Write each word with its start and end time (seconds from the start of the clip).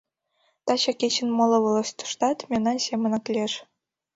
—Таче 0.65 0.91
кечын 0.99 1.29
моло 1.37 1.57
волостьыштат 1.63 2.37
мемнан 2.49 2.77
семынак 2.85 3.25
лиеш... 3.33 3.53